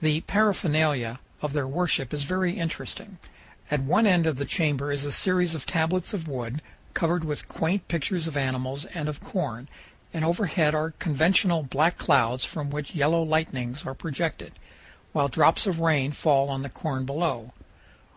The 0.00 0.20
paraphernalia 0.20 1.18
of 1.42 1.52
their 1.52 1.66
worship 1.66 2.14
is 2.14 2.22
very 2.22 2.52
interesting. 2.52 3.18
At 3.72 3.80
one 3.80 4.06
end 4.06 4.24
of 4.24 4.36
the 4.36 4.44
chamber 4.44 4.92
is 4.92 5.04
a 5.04 5.10
series 5.10 5.52
of 5.56 5.66
tablets 5.66 6.14
of 6.14 6.28
wood 6.28 6.62
covered 6.94 7.24
with 7.24 7.48
quaint 7.48 7.88
pictures 7.88 8.28
of 8.28 8.36
animals 8.36 8.84
and 8.84 9.08
of 9.08 9.20
corn, 9.20 9.68
and 10.14 10.24
overhead 10.24 10.76
are 10.76 10.92
conventional 11.00 11.64
black 11.64 11.98
clouds 11.98 12.44
from 12.44 12.70
which 12.70 12.94
yellow 12.94 13.24
lightnings 13.24 13.84
are 13.84 13.94
projected, 13.94 14.52
while 15.12 15.26
drops 15.26 15.66
of 15.66 15.80
rain 15.80 16.12
fall 16.12 16.50
on 16.50 16.62
the 16.62 16.70
corn 16.70 17.04
below. 17.04 17.52